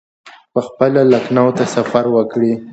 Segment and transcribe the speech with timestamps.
[0.53, 2.53] پخپله لکنهو ته سفر وکړي.